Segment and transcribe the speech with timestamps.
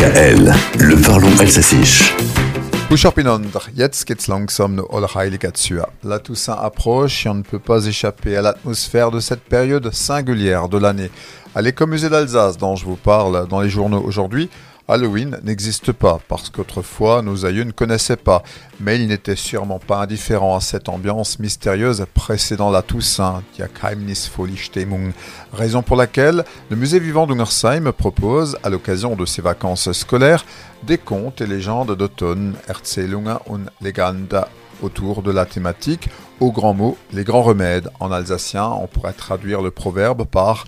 [0.00, 2.14] Le parlons alsacisch.
[2.88, 4.80] Buscherpinonder, jetzt geht's langsam.
[6.04, 10.68] La Toussaint approche et on ne peut pas échapper à l'atmosphère de cette période singulière
[10.68, 11.10] de l'année.
[11.52, 14.48] À l'écomusée d'Alsace dont je vous parle dans les journaux aujourd'hui,
[14.90, 18.42] Halloween n'existe pas parce qu'autrefois nos aïeux ne connaissaient pas,
[18.80, 23.42] mais ils n'étaient sûrement pas indifférents à cette ambiance mystérieuse précédant la Toussaint,
[25.52, 30.46] raison pour laquelle le musée vivant d'Ungersheim propose, à l'occasion de ses vacances scolaires,
[30.84, 34.48] des contes et légendes d'automne, Erzählungen und Legenda,
[34.82, 36.08] autour de la thématique,
[36.40, 37.90] au grand mot, les grands remèdes.
[38.00, 40.64] En alsacien, on pourrait traduire le proverbe par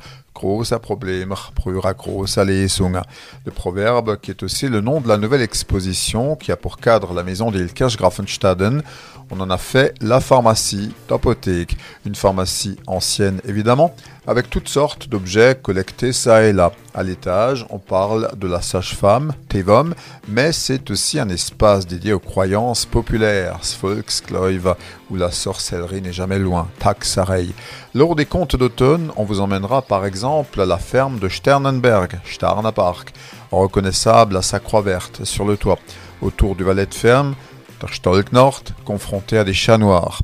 [3.45, 7.13] Le proverbe qui est aussi le nom de la nouvelle exposition qui a pour cadre
[7.13, 8.83] la maison d'Ilkirch Grafenstaden.
[9.31, 11.77] On en a fait la pharmacie d'apothèque,
[12.07, 13.95] une pharmacie ancienne évidemment,
[14.27, 16.73] avec toutes sortes d'objets collectés ça et là.
[16.93, 19.95] À l'étage, on parle de la sage-femme, Tevom,
[20.27, 24.75] mais c'est aussi un espace dédié aux croyances populaires, Volkskloiv,
[25.09, 27.51] où la sorcellerie n'est jamais loin, Taxarei.
[27.95, 33.13] Lors des contes d'automne, on vous emmènera par exemple à la ferme de Sternenberg, Starnapark,
[33.53, 35.79] reconnaissable à sa croix verte sur le toit.
[36.23, 37.37] Autour du valet de ferme,
[37.81, 40.21] der Stolknord, confronté à des chats noirs.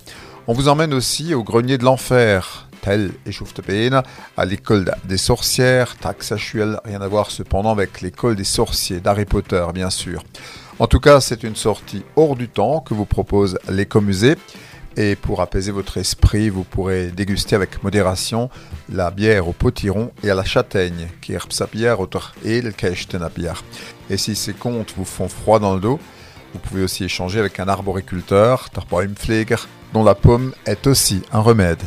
[0.49, 4.03] On vous emmène aussi au grenier de l'enfer, et Schuftebeene,
[4.37, 9.65] à l'école des sorcières, Taxachuel, rien à voir cependant avec l'école des sorciers d'Harry Potter,
[9.75, 10.23] bien sûr.
[10.79, 14.37] En tout cas, c'est une sortie hors du temps que vous propose l'écomusée.
[14.99, 18.49] Et pour apaiser votre esprit, vous pourrez déguster avec modération
[18.91, 21.09] la bière au potiron et à la châtaigne,
[24.09, 26.01] Et si ces contes vous font froid dans le dos,
[26.55, 28.71] vous pouvez aussi échanger avec un arboriculteur,
[29.93, 31.83] dont la pomme est aussi un remède.